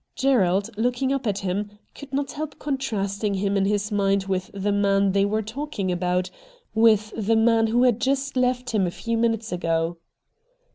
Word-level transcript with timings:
Gerald, 0.15 0.71
looking 0.77 1.13
up 1.13 1.27
at 1.27 1.37
him, 1.37 1.77
could 1.93 2.11
not 2.11 2.31
help 2.31 2.57
contrasting 2.57 3.35
him 3.35 3.55
in 3.55 3.65
his 3.65 3.91
mind 3.91 4.23
with 4.23 4.49
the 4.51 4.71
man 4.71 5.11
they 5.11 5.25
were 5.25 5.43
talking 5.43 5.91
about, 5.91 6.31
with 6.73 7.13
the 7.15 7.35
man 7.35 7.67
who 7.67 7.83
had 7.83 8.01
just 8.01 8.35
left 8.35 8.71
him 8.71 8.87
a 8.87 8.89
few 8.89 9.15
minutes 9.15 9.51
ago. 9.51 9.97